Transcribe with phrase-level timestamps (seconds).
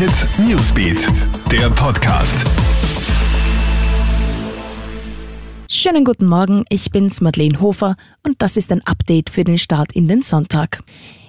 [0.00, 1.06] Hit Newsbeat,
[1.52, 2.46] der Podcast.
[5.68, 7.96] Schönen guten Morgen, ich bin's Madeleine Hofer
[8.26, 10.82] und das ist ein Update für den Start in den Sonntag.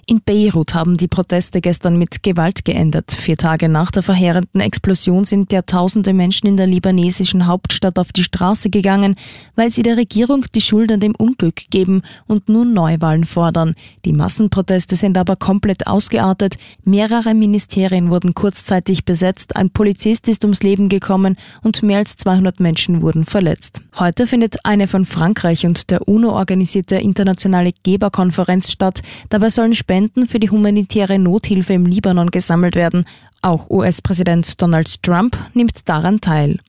[0.07, 3.11] In Beirut haben die Proteste gestern mit Gewalt geendet.
[3.11, 8.23] Vier Tage nach der verheerenden Explosion sind Jahrtausende Menschen in der libanesischen Hauptstadt auf die
[8.23, 9.15] Straße gegangen,
[9.55, 13.75] weil sie der Regierung die Schuld an dem Unglück geben und nun Neuwahlen fordern.
[14.03, 16.57] Die Massenproteste sind aber komplett ausgeartet.
[16.83, 22.59] Mehrere Ministerien wurden kurzzeitig besetzt, ein Polizist ist ums Leben gekommen und mehr als 200
[22.59, 23.81] Menschen wurden verletzt.
[23.99, 29.01] Heute findet eine von Frankreich und der UNO organisierte internationale Geberkonferenz statt.
[29.29, 33.03] Dabei sollen Spenden für die humanitäre Nothilfe im Libanon gesammelt werden.
[33.41, 36.59] Auch US-Präsident Donald Trump nimmt daran teil.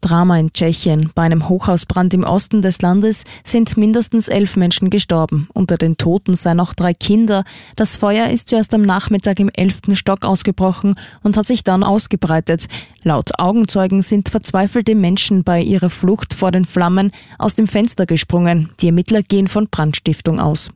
[0.00, 1.10] Drama in Tschechien.
[1.14, 5.48] Bei einem Hochhausbrand im Osten des Landes sind mindestens elf Menschen gestorben.
[5.52, 7.44] Unter den Toten seien auch drei Kinder.
[7.76, 12.68] Das Feuer ist zuerst am Nachmittag im elften Stock ausgebrochen und hat sich dann ausgebreitet.
[13.02, 18.70] Laut Augenzeugen sind verzweifelte Menschen bei ihrer Flucht vor den Flammen aus dem Fenster gesprungen.
[18.80, 20.70] Die Ermittler gehen von Brandstiftung aus.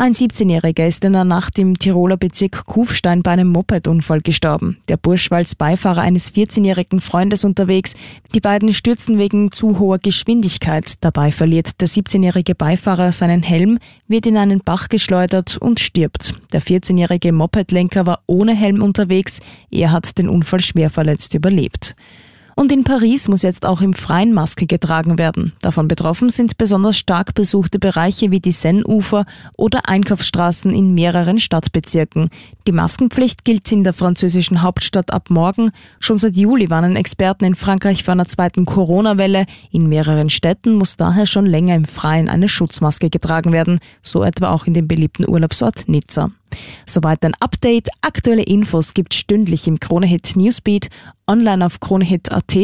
[0.00, 4.78] Ein 17-Jähriger ist in der Nacht im Tiroler Bezirk Kufstein bei einem Mopedunfall gestorben.
[4.88, 7.92] Der Bursch war als Beifahrer eines 14-jährigen Freundes unterwegs.
[8.34, 10.94] Die beiden stürzen wegen zu hoher Geschwindigkeit.
[11.04, 13.78] Dabei verliert der 17-jährige Beifahrer seinen Helm,
[14.08, 16.32] wird in einen Bach geschleudert und stirbt.
[16.54, 19.40] Der 14-jährige Mopedlenker war ohne Helm unterwegs.
[19.70, 21.94] Er hat den Unfall schwer verletzt überlebt.
[22.60, 25.54] Und in Paris muss jetzt auch im Freien Maske getragen werden.
[25.62, 29.24] Davon betroffen sind besonders stark besuchte Bereiche wie die Seine-Ufer
[29.56, 32.28] oder Einkaufsstraßen in mehreren Stadtbezirken.
[32.66, 35.70] Die Maskenpflicht gilt in der französischen Hauptstadt ab morgen.
[36.00, 39.46] Schon seit Juli warnen Experten in Frankreich vor einer zweiten Corona-Welle.
[39.70, 44.50] In mehreren Städten muss daher schon länger im Freien eine Schutzmaske getragen werden, so etwa
[44.50, 46.30] auch in dem beliebten Urlaubsort Nizza.
[46.86, 47.88] Soweit ein Update.
[48.00, 50.88] Aktuelle Infos gibt stündlich im Kronehit Newsbeat,
[51.26, 52.56] online auf kronehit.at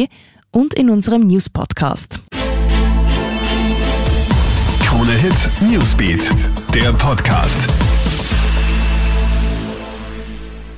[0.51, 2.21] und in unserem News Podcast.
[4.81, 6.31] Kronehit Newsbeat,
[6.73, 7.69] der Podcast.